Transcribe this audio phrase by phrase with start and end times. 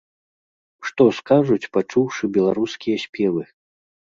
[0.89, 3.43] Што скажуць, пачуўшы беларускія спевы?